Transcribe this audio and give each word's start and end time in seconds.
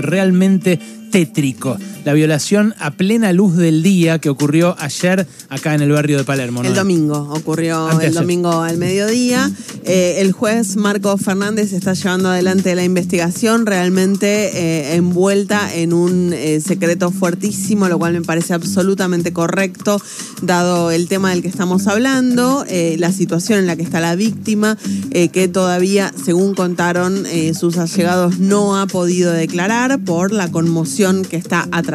realmente 0.00 0.78
tétrico. 1.10 1.76
La 2.04 2.12
violación 2.12 2.74
a 2.80 2.90
plena 2.90 3.32
luz 3.32 3.56
del 3.56 3.82
día 3.82 4.18
que 4.18 4.28
ocurrió 4.28 4.76
ayer 4.78 5.26
acá 5.48 5.74
en 5.74 5.80
el 5.80 5.90
barrio 5.90 6.18
de 6.18 6.24
Palermo. 6.24 6.62
El 6.62 6.74
domingo, 6.74 7.30
ocurrió 7.32 7.98
el 7.98 8.12
domingo 8.12 8.60
al 8.60 8.76
mediodía. 8.76 9.50
Eh, 9.84 10.16
el 10.18 10.32
juez 10.32 10.76
Marco 10.76 11.16
Fernández 11.16 11.72
está 11.72 11.94
llevando 11.94 12.28
adelante 12.28 12.74
la 12.74 12.84
investigación 12.84 13.64
realmente 13.64 14.26
eh, 14.54 14.96
envuelta 14.96 15.74
en 15.74 15.94
un 15.94 16.34
eh, 16.34 16.60
secreto 16.60 17.10
fuertísimo, 17.10 17.88
lo 17.88 17.98
cual 17.98 18.12
me 18.12 18.20
parece 18.20 18.52
absolutamente 18.52 19.32
correcto, 19.32 19.98
dado 20.42 20.90
el 20.90 21.08
tema 21.08 21.30
del 21.30 21.40
que 21.40 21.48
estamos 21.48 21.86
hablando, 21.86 22.66
la 22.98 23.12
situación 23.12 23.60
en 23.60 23.66
la 23.66 23.76
que 23.76 23.82
está 23.82 24.00
la 24.00 24.14
víctima, 24.14 24.76
que 25.32 25.48
todavía, 25.48 26.12
según 26.22 26.54
contaron 26.54 27.24
sus 27.58 27.78
allegados, 27.78 28.38
no 28.38 28.78
ha 28.78 28.86
podido 28.86 29.32
declarar 29.32 30.00
por 30.00 30.32
la 30.32 30.50
conmoción 30.50 31.24
que 31.24 31.36
está 31.36 31.66
atravesando. 31.70 31.93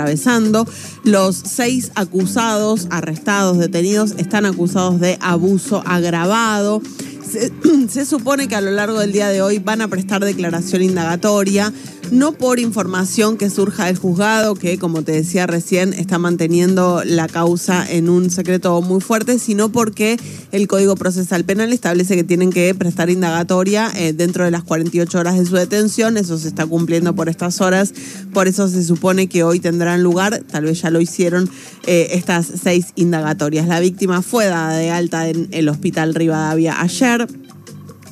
Los 1.04 1.36
seis 1.36 1.92
acusados, 1.96 2.88
arrestados, 2.90 3.58
detenidos, 3.58 4.16
están 4.18 4.46
acusados 4.46 5.00
de 5.00 5.18
abuso 5.22 5.84
agravado. 5.86 6.82
Se, 7.90 8.06
supone 8.06 8.48
que 8.48 8.56
a 8.56 8.62
lo 8.62 8.72
largo 8.72 9.00
del 9.00 9.12
día 9.12 9.30
de 9.30 9.42
hoy 9.42 9.60
van 9.60 9.82
a 9.82 9.88
prestar 9.88 10.24
declaración 10.24 10.82
indagatoria 10.82 11.72
no 12.12 12.32
por 12.32 12.60
información 12.60 13.38
que 13.38 13.50
surja 13.50 13.86
del 13.86 13.98
juzgado, 13.98 14.56
que 14.56 14.78
como 14.78 15.04
te 15.04 15.12
decía 15.12 15.48
recién, 15.48 15.94
está 15.94 16.18
manteniendo 16.18 17.04
la 17.06 17.28
causa 17.28 17.90
en 17.90 18.10
un 18.10 18.30
secreto 18.30 18.82
muy 18.82 19.02
fuerte, 19.02 19.40
sino 19.40 19.70
porque 19.70 20.18
el 20.52 20.68
Código 20.68 20.96
Procesal 20.96 21.44
Penal 21.44 21.72
establece 21.74 22.16
que 22.16 22.24
tienen 22.24 22.52
que 22.52 22.74
prestar 22.74 23.10
indagatoria 23.10 23.92
eh, 23.96 24.14
dentro 24.14 24.46
de 24.46 24.52
las 24.52 24.64
48 24.64 25.20
horas 25.20 25.38
de 25.38 25.46
su 25.46 25.56
detención, 25.56 26.18
eso 26.18 26.38
se 26.38 26.48
está 26.48 26.66
cumpliendo 26.66 27.16
por 27.16 27.30
estas 27.30 27.62
horas, 27.62 27.94
por 28.34 28.48
eso 28.48 28.68
se 28.68 28.84
supone 28.84 29.28
que 29.28 29.44
hoy 29.44 29.60
tendrán 29.60 30.04
lugar, 30.04 30.44
tal 30.52 30.66
vez 30.66 30.82
ya 30.82 30.90
lo 30.90 31.02
hicieron, 31.02 31.50
eh, 31.86 32.10
estas 32.12 32.48
seis 32.62 32.88
indagatorias. 32.96 33.68
La 33.68 33.80
víctima 33.80 34.22
fue 34.22 34.46
dada 34.46 34.78
de 34.78 34.90
alta 34.90 35.30
en 35.30 35.48
el 35.52 35.70
Hospital 35.70 36.16
Rivadavia 36.16 36.82
ayer. 36.82 37.28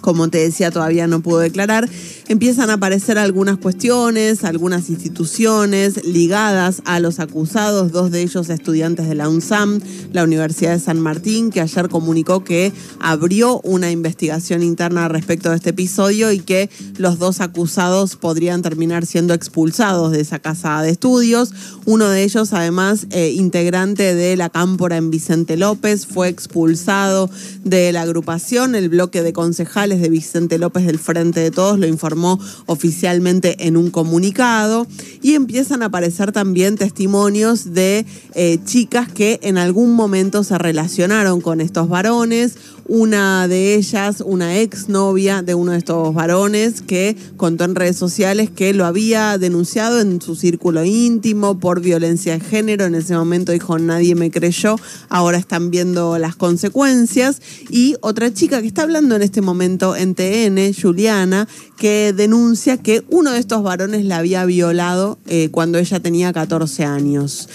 Como 0.01 0.29
te 0.29 0.37
decía, 0.37 0.71
todavía 0.71 1.05
no 1.07 1.19
pudo 1.19 1.39
declarar, 1.39 1.89
empiezan 2.29 2.69
a 2.69 2.73
aparecer 2.73 3.17
algunas 3.17 3.57
cuestiones, 3.57 4.43
algunas 4.43 4.89
instituciones 4.89 6.05
ligadas 6.05 6.81
a 6.85 6.99
los 6.99 7.19
acusados, 7.19 7.91
dos 7.91 8.11
de 8.11 8.21
ellos 8.21 8.49
estudiantes 8.49 9.07
de 9.07 9.15
la 9.15 9.29
UNSAM, 9.29 9.79
la 10.11 10.23
Universidad 10.23 10.73
de 10.73 10.79
San 10.79 10.99
Martín, 10.99 11.51
que 11.51 11.61
ayer 11.61 11.87
comunicó 11.89 12.43
que 12.43 12.73
abrió 12.99 13.61
una 13.61 13.91
investigación 13.91 14.61
interna 14.61 15.07
respecto 15.07 15.49
de 15.49 15.55
este 15.55 15.69
episodio 15.69 16.31
y 16.31 16.39
que 16.39 16.69
los 16.97 17.17
dos 17.17 17.39
acusados 17.39 18.15
podrían 18.17 18.61
terminar 18.61 19.05
siendo 19.05 19.33
expulsados 19.33 20.11
de 20.11 20.21
esa 20.21 20.39
casa 20.39 20.81
de 20.81 20.89
estudios. 20.89 21.53
Uno 21.85 22.09
de 22.09 22.23
ellos, 22.23 22.51
además, 22.51 23.07
eh, 23.11 23.31
integrante 23.31 24.15
de 24.15 24.35
la 24.35 24.49
cámpora 24.49 24.97
en 24.97 25.11
Vicente 25.11 25.55
López, 25.55 26.05
fue 26.05 26.27
expulsado 26.27 27.29
de 27.63 27.91
la 27.93 28.01
agrupación, 28.01 28.75
el 28.75 28.89
bloque 28.89 29.21
de 29.21 29.33
concejales 29.33 30.01
de 30.01 30.09
Vicente 30.09 30.57
López 30.57 30.85
del 30.85 30.99
Frente 30.99 31.39
de 31.39 31.51
Todos 31.51 31.79
lo 31.79 31.87
informó 31.87 32.16
oficialmente 32.65 33.67
en 33.67 33.77
un 33.77 33.91
comunicado 33.91 34.87
y 35.21 35.33
empiezan 35.35 35.83
a 35.83 35.87
aparecer 35.87 36.31
también 36.31 36.75
testimonios 36.75 37.73
de 37.73 38.05
eh, 38.33 38.59
chicas 38.65 39.11
que 39.11 39.39
en 39.43 39.57
algún 39.57 39.93
momento 39.93 40.43
se 40.43 40.57
relacionaron 40.57 41.41
con 41.41 41.61
estos 41.61 41.89
varones 41.89 42.55
una 42.87 43.47
de 43.47 43.75
ellas, 43.75 44.23
una 44.25 44.57
exnovia 44.59 45.41
de 45.41 45.55
uno 45.55 45.73
de 45.73 45.79
estos 45.79 46.13
varones, 46.13 46.81
que 46.81 47.15
contó 47.35 47.65
en 47.65 47.75
redes 47.75 47.97
sociales 47.97 48.49
que 48.49 48.73
lo 48.73 48.85
había 48.85 49.37
denunciado 49.37 49.99
en 49.99 50.21
su 50.21 50.35
círculo 50.35 50.83
íntimo 50.83 51.59
por 51.59 51.81
violencia 51.81 52.33
de 52.33 52.39
género. 52.39 52.85
En 52.85 52.95
ese 52.95 53.15
momento 53.15 53.51
dijo, 53.51 53.77
nadie 53.77 54.15
me 54.15 54.31
creyó, 54.31 54.75
ahora 55.09 55.37
están 55.37 55.71
viendo 55.71 56.17
las 56.17 56.35
consecuencias. 56.35 57.41
Y 57.69 57.95
otra 58.01 58.33
chica 58.33 58.61
que 58.61 58.67
está 58.67 58.83
hablando 58.83 59.15
en 59.15 59.21
este 59.21 59.41
momento 59.41 59.95
en 59.95 60.15
TN, 60.15 60.73
Juliana, 60.79 61.47
que 61.77 62.13
denuncia 62.13 62.77
que 62.77 63.03
uno 63.09 63.31
de 63.31 63.39
estos 63.39 63.63
varones 63.63 64.05
la 64.05 64.17
había 64.17 64.45
violado 64.45 65.19
eh, 65.27 65.49
cuando 65.51 65.77
ella 65.77 65.99
tenía 65.99 66.33
14 66.33 66.85
años. 66.85 67.49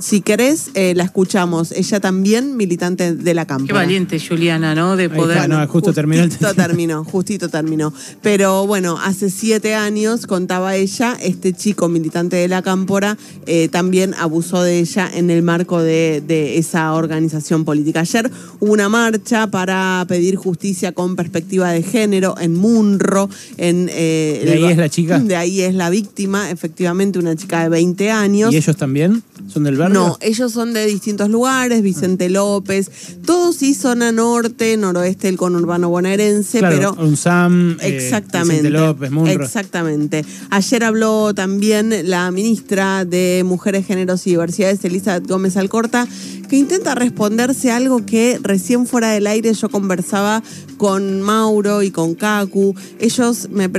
Si 0.00 0.22
querés, 0.22 0.70
eh, 0.74 0.94
la 0.96 1.04
escuchamos. 1.04 1.72
Ella 1.72 2.00
también, 2.00 2.56
militante 2.56 3.14
de 3.14 3.34
la 3.34 3.44
Cámpora. 3.44 3.66
Qué 3.66 3.72
valiente, 3.74 4.18
Juliana, 4.18 4.74
¿no? 4.74 4.96
De 4.96 5.10
poder. 5.10 5.48
no, 5.48 5.66
justo 5.68 5.92
terminó 5.92 6.22
el 6.22 6.30
Justito 6.30 6.54
terminó, 6.54 7.04
justito 7.04 7.48
terminó. 7.48 7.92
Pero 8.22 8.66
bueno, 8.66 8.98
hace 8.98 9.28
siete 9.28 9.74
años, 9.74 10.26
contaba 10.26 10.74
ella, 10.76 11.16
este 11.20 11.52
chico 11.52 11.88
militante 11.88 12.36
de 12.36 12.48
la 12.48 12.62
Cámpora 12.62 13.18
eh, 13.46 13.68
también 13.68 14.14
abusó 14.18 14.62
de 14.62 14.78
ella 14.78 15.10
en 15.12 15.30
el 15.30 15.42
marco 15.42 15.82
de, 15.82 16.22
esa 16.56 16.94
organización 16.94 17.64
política. 17.64 18.00
Ayer 18.00 18.30
hubo 18.60 18.72
una 18.72 18.88
marcha 18.88 19.48
para 19.48 20.04
pedir 20.08 20.36
justicia 20.36 20.92
con 20.92 21.16
perspectiva 21.16 21.70
de 21.72 21.82
género 21.82 22.36
en 22.40 22.54
Munro. 22.54 23.28
En, 23.58 23.88
eh, 23.92 24.42
¿De 24.44 24.52
ahí 24.52 24.64
es 24.64 24.76
la 24.78 24.88
chica? 24.88 25.18
De 25.18 25.36
ahí 25.36 25.60
es 25.60 25.74
la 25.74 25.90
víctima, 25.90 26.50
efectivamente, 26.50 27.18
una 27.18 27.36
chica 27.36 27.62
de 27.62 27.68
20 27.68 28.10
años. 28.10 28.52
¿Y 28.52 28.56
ellos 28.56 28.76
también? 28.76 29.22
¿Son 29.48 29.64
del 29.64 29.76
barrio? 29.76 29.89
No, 29.92 30.18
ellos 30.20 30.52
son 30.52 30.72
de 30.72 30.86
distintos 30.86 31.28
lugares, 31.28 31.82
Vicente 31.82 32.28
López, 32.28 32.90
todos 33.24 33.56
sí 33.56 33.74
zona 33.74 34.12
norte, 34.12 34.76
noroeste 34.76 35.26
del 35.28 35.36
conurbano 35.36 35.88
bonaerense, 35.88 36.60
pero 36.60 36.94
UNSAM, 36.94 37.78
eh, 37.80 37.96
exactamente, 37.96 38.62
Vicente 38.62 38.70
López, 38.70 39.10
Munro. 39.10 39.32
Exactamente. 39.32 40.24
Ayer 40.50 40.84
habló 40.84 41.34
también 41.34 42.08
la 42.10 42.30
ministra 42.30 43.04
de 43.04 43.42
Mujeres, 43.44 43.86
Géneros 43.86 44.26
y 44.26 44.30
Diversidades, 44.30 44.84
Elizabeth 44.84 45.26
Gómez 45.26 45.56
Alcorta, 45.56 46.06
que 46.48 46.56
intenta 46.56 46.94
responderse 46.94 47.70
a 47.70 47.76
algo 47.76 48.04
que 48.04 48.38
recién 48.42 48.86
fuera 48.86 49.10
del 49.10 49.26
aire 49.26 49.54
yo 49.54 49.68
conversaba 49.68 50.42
con 50.76 51.20
Mauro 51.22 51.82
y 51.82 51.90
con 51.90 52.14
Kaku. 52.14 52.74
Ellos, 52.98 53.48
me, 53.50 53.70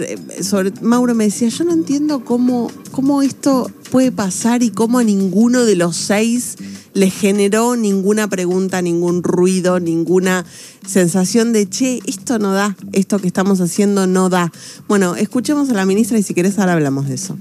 sobre, 0.42 0.72
Mauro 0.82 1.16
me 1.16 1.26
decía, 1.26 1.50
yo 1.50 1.64
no 1.66 1.74
entiendo 1.74 2.24
cómo, 2.24 2.72
cómo 2.92 3.22
esto 3.22 3.70
puede 3.92 4.12
pasar 4.12 4.64
y 4.64 4.72
cómo 4.72 4.98
a 4.98 5.04
ninguno 5.04 5.66
de 5.66 5.76
los 5.76 5.96
seis 5.98 6.56
le 6.94 7.10
generó 7.12 7.76
ninguna 7.76 8.28
pregunta, 8.28 8.82
ningún 8.82 9.22
ruido, 9.22 9.80
ninguna 9.80 10.46
sensación 10.88 11.54
de, 11.54 11.70
che, 11.70 12.00
esto 12.06 12.40
no 12.40 12.54
da, 12.54 12.76
esto 12.94 13.20
que 13.20 13.28
estamos 13.28 13.62
haciendo 13.62 14.08
no 14.08 14.30
da. 14.30 14.52
Bueno, 14.88 15.16
escuchemos 15.16 15.70
a 15.70 15.74
la 15.74 15.86
ministra 15.86 16.18
y 16.18 16.24
si 16.24 16.34
querés 16.34 16.58
ahora 16.58 16.74
hablamos 16.74 17.08
de 17.08 17.16
eso. 17.16 17.38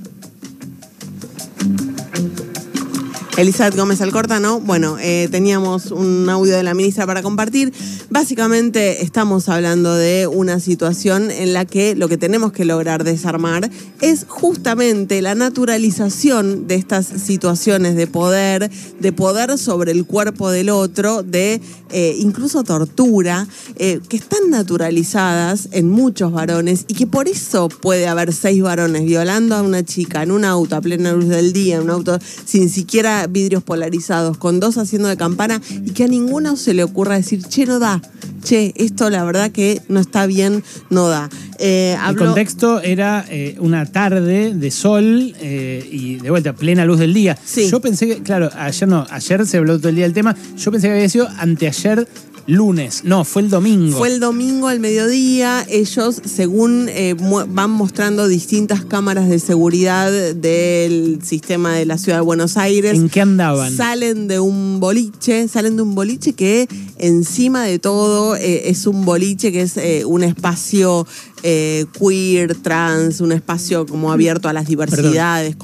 Elizabeth 3.36 3.76
Gómez 3.76 4.00
Alcorta, 4.02 4.38
¿no? 4.38 4.60
Bueno, 4.60 4.98
eh, 5.00 5.28
teníamos 5.30 5.92
un 5.92 6.28
audio 6.28 6.54
de 6.54 6.62
la 6.62 6.74
ministra 6.74 7.06
para 7.06 7.22
compartir. 7.22 7.72
Básicamente 8.10 9.04
estamos 9.04 9.48
hablando 9.48 9.94
de 9.94 10.26
una 10.26 10.58
situación 10.58 11.30
en 11.30 11.52
la 11.52 11.64
que 11.64 11.94
lo 11.94 12.08
que 12.08 12.16
tenemos 12.16 12.50
que 12.50 12.64
lograr 12.64 13.04
desarmar 13.04 13.70
es 14.00 14.26
justamente 14.26 15.22
la 15.22 15.36
naturalización 15.36 16.66
de 16.66 16.74
estas 16.74 17.06
situaciones 17.06 17.94
de 17.94 18.08
poder, 18.08 18.68
de 18.98 19.12
poder 19.12 19.56
sobre 19.58 19.92
el 19.92 20.06
cuerpo 20.06 20.50
del 20.50 20.70
otro, 20.70 21.22
de 21.22 21.60
eh, 21.90 22.16
incluso 22.18 22.64
tortura, 22.64 23.46
eh, 23.76 24.00
que 24.08 24.16
están 24.16 24.50
naturalizadas 24.50 25.68
en 25.70 25.88
muchos 25.88 26.32
varones 26.32 26.86
y 26.88 26.94
que 26.94 27.06
por 27.06 27.28
eso 27.28 27.68
puede 27.68 28.08
haber 28.08 28.32
seis 28.32 28.60
varones 28.60 29.04
violando 29.04 29.54
a 29.54 29.62
una 29.62 29.84
chica 29.84 30.24
en 30.24 30.32
un 30.32 30.44
auto 30.44 30.74
a 30.74 30.80
plena 30.80 31.12
luz 31.12 31.28
del 31.28 31.52
día, 31.52 31.76
en 31.76 31.82
un 31.82 31.90
auto 31.90 32.18
sin 32.44 32.70
siquiera 32.70 33.28
vidrios 33.28 33.62
polarizados, 33.62 34.36
con 34.36 34.58
dos 34.58 34.78
haciendo 34.78 35.08
de 35.08 35.16
campana 35.16 35.62
y 35.84 35.92
que 35.92 36.04
a 36.04 36.08
ninguno 36.08 36.56
se 36.56 36.74
le 36.74 36.82
ocurra 36.82 37.14
decir, 37.14 37.44
che, 37.44 37.66
no 37.66 37.78
da, 37.78 37.99
che, 38.42 38.72
esto 38.76 39.10
la 39.10 39.24
verdad 39.24 39.50
que 39.50 39.80
no 39.88 40.00
está 40.00 40.26
bien, 40.26 40.62
no 40.88 41.08
da. 41.08 41.28
Eh, 41.58 41.96
El 42.08 42.16
contexto 42.16 42.80
era 42.80 43.24
eh, 43.28 43.56
una 43.60 43.86
tarde 43.86 44.54
de 44.54 44.70
sol 44.70 45.34
eh, 45.40 45.88
y 45.90 46.16
de 46.16 46.30
vuelta, 46.30 46.54
plena 46.54 46.84
luz 46.84 46.98
del 46.98 47.14
día. 47.14 47.38
Yo 47.70 47.80
pensé 47.80 48.06
que, 48.06 48.22
claro, 48.22 48.50
ayer 48.56 48.88
no, 48.88 49.06
ayer 49.10 49.46
se 49.46 49.58
habló 49.58 49.78
todo 49.78 49.88
el 49.90 49.96
día 49.96 50.04
del 50.04 50.14
tema, 50.14 50.34
yo 50.56 50.72
pensé 50.72 50.88
que 50.88 50.94
había 50.94 51.08
sido 51.08 51.28
anteayer 51.38 52.08
lunes. 52.46 53.02
No, 53.04 53.24
fue 53.24 53.42
el 53.42 53.50
domingo. 53.50 53.96
Fue 53.96 54.08
el 54.08 54.20
domingo 54.20 54.68
al 54.68 54.80
mediodía. 54.80 55.64
Ellos, 55.68 56.20
según 56.24 56.88
eh, 56.88 57.14
van 57.48 57.70
mostrando 57.70 58.28
distintas 58.28 58.84
cámaras 58.84 59.28
de 59.28 59.38
seguridad 59.38 60.10
del 60.10 61.20
sistema 61.22 61.74
de 61.74 61.86
la 61.86 61.98
ciudad 61.98 62.18
de 62.18 62.22
Buenos 62.22 62.56
Aires. 62.56 62.94
¿En 62.94 63.08
qué 63.08 63.20
andaban? 63.20 63.74
Salen 63.74 64.28
de 64.28 64.40
un 64.40 64.80
boliche, 64.80 65.48
salen 65.48 65.76
de 65.76 65.82
un 65.82 65.94
boliche 65.94 66.32
que 66.32 66.68
encima 67.00 67.64
de 67.64 67.78
todo 67.78 68.36
es 68.36 68.86
un 68.86 69.04
boliche 69.04 69.52
que 69.52 69.62
es 69.62 69.78
un 70.04 70.22
espacio 70.22 71.06
eh, 71.42 71.86
queer, 71.98 72.54
trans, 72.54 73.20
un 73.22 73.32
espacio 73.32 73.86
como 73.86 74.12
abierto 74.12 74.48
a 74.48 74.52
las 74.52 74.66
diversidades. 74.66 75.56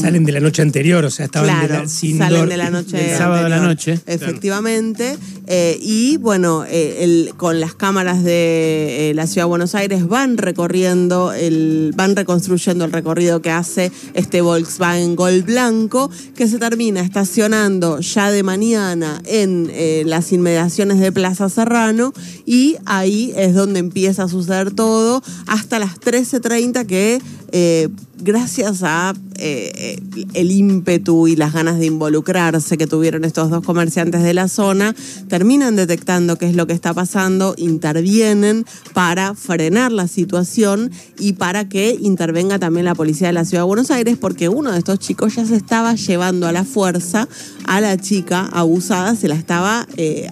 Salen 0.00 0.24
de 0.24 0.32
la 0.32 0.40
noche 0.40 0.62
anterior, 0.62 1.04
o 1.04 1.10
sea, 1.10 1.26
estaban 1.26 1.68
de 1.68 1.68
la, 1.68 1.88
salen 1.88 2.48
de 2.48 2.56
la 2.56 2.70
noche 2.70 2.96
del 2.96 3.16
sábado 3.16 3.44
a 3.44 3.48
la 3.48 3.60
noche. 3.60 4.00
Efectivamente. 4.06 5.16
Eh, 5.46 5.78
y 5.82 6.16
bueno, 6.18 6.64
eh, 6.66 7.30
con 7.36 7.60
las 7.60 7.74
cámaras 7.74 8.24
de 8.24 9.12
la 9.14 9.26
Ciudad 9.26 9.44
de 9.44 9.48
Buenos 9.48 9.74
Aires 9.74 10.06
van 10.06 10.38
recorriendo, 10.38 11.32
el, 11.32 11.92
van 11.94 12.16
reconstruyendo 12.16 12.84
el 12.84 12.92
recorrido 12.92 13.42
que 13.42 13.50
hace 13.50 13.92
este 14.14 14.40
Volkswagen 14.40 15.14
Gol 15.14 15.42
Blanco, 15.42 16.10
que 16.34 16.48
se 16.48 16.58
termina 16.58 17.00
estacionando 17.00 18.00
ya 18.00 18.30
de 18.30 18.42
mañana 18.42 19.20
en 19.26 19.70
las 20.08 20.32
inmediaciones 20.32 20.77
de 20.78 21.10
Plaza 21.10 21.48
Serrano 21.48 22.12
y 22.46 22.76
ahí 22.86 23.32
es 23.34 23.52
donde 23.52 23.80
empieza 23.80 24.22
a 24.22 24.28
suceder 24.28 24.70
todo 24.70 25.22
hasta 25.48 25.80
las 25.80 25.98
13.30 26.00 26.86
que 26.86 27.20
eh, 27.52 27.88
gracias 28.20 28.82
a 28.82 29.14
eh, 29.36 30.00
el 30.34 30.50
ímpetu 30.50 31.28
y 31.28 31.36
las 31.36 31.52
ganas 31.52 31.78
de 31.78 31.86
involucrarse 31.86 32.76
que 32.76 32.86
tuvieron 32.86 33.24
estos 33.24 33.50
dos 33.50 33.64
comerciantes 33.64 34.22
de 34.22 34.34
la 34.34 34.48
zona, 34.48 34.94
terminan 35.28 35.76
detectando 35.76 36.36
qué 36.36 36.46
es 36.46 36.56
lo 36.56 36.66
que 36.66 36.72
está 36.72 36.92
pasando, 36.92 37.54
intervienen 37.56 38.66
para 38.92 39.34
frenar 39.34 39.92
la 39.92 40.08
situación 40.08 40.90
y 41.18 41.34
para 41.34 41.68
que 41.68 41.96
intervenga 42.00 42.58
también 42.58 42.84
la 42.84 42.94
policía 42.94 43.28
de 43.28 43.34
la 43.34 43.44
Ciudad 43.44 43.62
de 43.62 43.68
Buenos 43.68 43.90
Aires, 43.90 44.16
porque 44.18 44.48
uno 44.48 44.72
de 44.72 44.78
estos 44.78 44.98
chicos 44.98 45.36
ya 45.36 45.46
se 45.46 45.56
estaba 45.56 45.94
llevando 45.94 46.46
a 46.46 46.52
la 46.52 46.64
fuerza 46.64 47.28
a 47.66 47.80
la 47.80 47.96
chica 47.98 48.48
abusada, 48.52 49.14
se 49.14 49.28
la 49.28 49.34
estaba, 49.34 49.86
eh, 49.96 50.28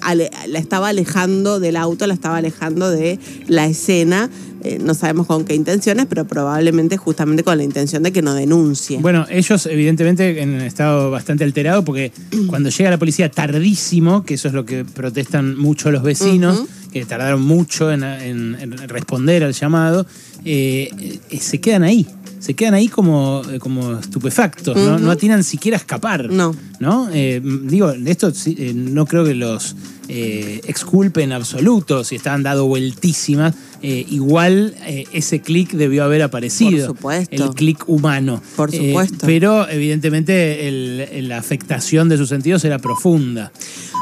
la 0.48 0.58
estaba 0.58 0.88
alejando 0.88 1.60
del 1.60 1.76
auto, 1.76 2.06
la 2.06 2.14
estaba 2.14 2.38
alejando 2.38 2.90
de 2.90 3.18
la 3.46 3.66
escena. 3.66 4.30
No 4.80 4.94
sabemos 4.94 5.26
con 5.26 5.44
qué 5.44 5.54
intenciones, 5.54 6.06
pero 6.06 6.26
probablemente 6.26 6.96
justamente 6.96 7.44
con 7.44 7.56
la 7.56 7.64
intención 7.64 8.02
de 8.02 8.12
que 8.12 8.22
no 8.22 8.34
denuncie. 8.34 8.98
Bueno, 8.98 9.26
ellos 9.30 9.66
evidentemente 9.66 10.42
en 10.42 10.60
estado 10.60 11.10
bastante 11.10 11.44
alterado 11.44 11.84
porque 11.84 12.12
cuando 12.48 12.70
llega 12.70 12.90
la 12.90 12.98
policía 12.98 13.30
tardísimo, 13.30 14.24
que 14.24 14.34
eso 14.34 14.48
es 14.48 14.54
lo 14.54 14.64
que 14.64 14.84
protestan 14.84 15.56
mucho 15.56 15.90
los 15.90 16.02
vecinos, 16.02 16.62
que 16.92 17.04
tardaron 17.04 17.42
mucho 17.42 17.92
en, 17.92 18.02
responder 18.88 19.44
al 19.44 19.52
llamado, 19.52 20.06
eh, 20.44 21.20
eh, 21.30 21.38
se 21.38 21.60
quedan 21.60 21.82
ahí 21.82 22.06
se 22.38 22.54
quedan 22.54 22.74
ahí 22.74 22.86
como, 22.86 23.42
eh, 23.50 23.58
como 23.58 23.98
estupefactos, 23.98 24.76
¿no? 24.76 24.98
no 24.98 25.10
atinan 25.10 25.42
siquiera 25.42 25.78
a 25.78 25.80
escapar. 25.80 26.30
No. 26.30 26.54
¿no? 26.78 27.08
digo, 27.08 27.90
esto 27.90 28.30
no 28.74 29.06
creo 29.06 29.24
que 29.24 29.34
los 29.34 29.74
exculpe 30.08 31.22
en 31.22 31.32
absoluto 31.32 32.04
si 32.04 32.14
estaban 32.14 32.44
dado 32.44 32.66
vueltísimas, 32.66 33.54
eh, 33.88 34.04
igual 34.08 34.74
eh, 34.84 35.04
ese 35.12 35.40
clic 35.40 35.70
debió 35.70 36.02
haber 36.02 36.20
aparecido. 36.22 36.88
Por 36.88 36.96
supuesto. 36.96 37.44
El 37.44 37.50
clic 37.50 37.88
humano. 37.88 38.42
Por 38.56 38.74
eh, 38.74 38.88
supuesto. 38.88 39.24
pero 39.24 39.68
evidentemente 39.68 40.68
la 41.22 41.38
afectación 41.38 42.08
de 42.08 42.16
sus 42.16 42.28
sentidos 42.28 42.64
era 42.64 42.80
profunda. 42.80 43.52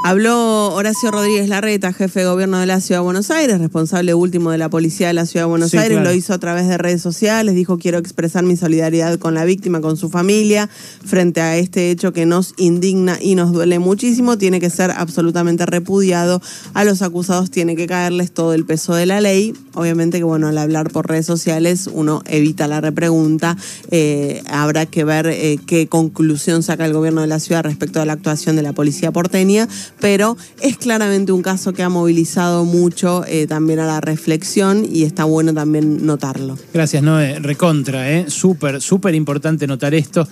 Habló 0.06 0.72
Horacio 0.75 1.10
Rodríguez 1.10 1.48
Larreta, 1.48 1.92
jefe 1.92 2.20
de 2.20 2.26
gobierno 2.26 2.58
de 2.58 2.66
la 2.66 2.81
Ciudad 2.81 3.00
de 3.00 3.04
Buenos 3.04 3.31
Aires, 3.31 3.58
responsable 3.58 4.14
último 4.14 4.50
de 4.50 4.58
la 4.58 4.69
policía 4.69 5.08
de 5.08 5.14
la 5.14 5.26
Ciudad 5.26 5.44
de 5.46 5.50
Buenos 5.50 5.75
Aires. 5.75 6.02
Lo 6.02 6.12
hizo 6.12 6.32
a 6.32 6.38
través 6.38 6.66
de 6.66 6.78
redes 6.78 7.02
sociales. 7.02 7.54
Dijo: 7.54 7.78
Quiero 7.78 7.98
expresar 7.98 8.42
mi 8.44 8.56
solidaridad 8.56 9.19
con 9.19 9.34
la 9.34 9.44
víctima, 9.46 9.81
con 9.81 9.96
su 9.96 10.10
familia, 10.10 10.69
frente 11.04 11.40
a 11.40 11.56
este 11.56 11.90
hecho 11.90 12.12
que 12.12 12.26
nos 12.26 12.54
indigna 12.58 13.19
y 13.20 13.34
nos 13.34 13.52
duele 13.52 13.78
muchísimo. 13.78 14.36
Tiene 14.36 14.60
que 14.60 14.69
ser 14.69 14.90
absolutamente 14.90 15.64
repudiado. 15.64 16.42
A 16.75 16.84
los 16.84 17.00
acusados 17.00 17.50
tiene 17.50 17.75
que 17.75 17.86
caerles 17.86 18.32
todo 18.32 18.52
el 18.52 18.66
peso 18.66 18.94
de 18.94 19.06
la 19.06 19.22
ley 19.22 19.54
obviamente 19.75 20.19
que 20.19 20.25
bueno, 20.25 20.49
al 20.49 20.59
hablar 20.59 20.91
por 20.91 21.09
redes 21.09 21.26
sociales 21.26 21.88
uno 21.93 22.23
evita 22.26 22.69
la 22.69 22.81
repregunta. 22.81 23.56
Eh, 23.91 24.43
habrá 24.49 24.87
que 24.87 25.05
ver 25.05 25.26
eh, 25.26 25.59
qué 25.67 25.87
conclusión 25.88 26.62
saca 26.62 26.87
el 26.87 26.93
gobierno 26.93 27.21
de 27.21 27.26
la 27.26 27.41
ciudad 27.41 27.62
respecto 27.65 28.00
a 28.00 28.05
la 28.05 28.15
actuación 28.15 28.56
de 28.56 28.62
la 28.62 28.73
policía 28.73 29.12
porteña, 29.12 29.69
pero 30.00 30.37
es 30.61 30.76
claramente 30.76 31.32
un 31.32 31.43
caso 31.43 31.73
que 31.73 31.82
ha 31.82 31.88
movilizado 31.88 32.65
mucho 32.65 33.25
eh, 33.26 33.47
también 33.47 33.79
a 33.79 33.87
la 33.87 34.00
reflexión 34.00 34.87
y 34.91 35.05
está 35.05 35.25
bueno 35.25 35.55
también 35.55 36.05
notarlo. 36.06 36.59
Gracias, 36.73 37.03
Noé. 37.03 37.38
Recontra, 37.38 38.11
¿eh? 38.11 38.27
Súper, 38.29 38.81
súper 38.81 39.15
importante 39.15 39.67
notar 39.67 39.94
esto. 39.94 40.27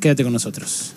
Quédate 0.00 0.22
con 0.22 0.32
nosotros. 0.32 0.92